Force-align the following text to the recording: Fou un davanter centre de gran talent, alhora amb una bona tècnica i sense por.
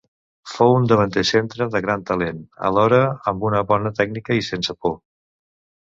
Fou 0.53 0.71
un 0.77 0.87
davanter 0.91 1.23
centre 1.33 1.67
de 1.77 1.83
gran 1.87 2.07
talent, 2.09 2.41
alhora 2.71 3.05
amb 3.33 3.49
una 3.53 3.65
bona 3.75 3.97
tècnica 4.03 4.43
i 4.43 4.51
sense 4.53 4.81
por. 4.85 5.03